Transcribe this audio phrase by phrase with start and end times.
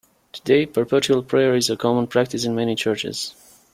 [0.33, 3.35] Today, perpetual prayer is a common practice in many churches.